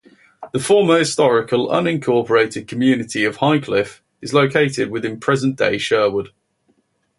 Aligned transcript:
The 0.51 0.57
former 0.59 0.97
historical 0.97 1.67
unincorporated 1.67 2.67
community 2.67 3.23
of 3.23 3.35
High 3.35 3.59
Cliff 3.59 4.01
is 4.19 4.33
located 4.33 4.89
within 4.89 5.19
present-day 5.19 5.77
Sherwood. 5.77 6.29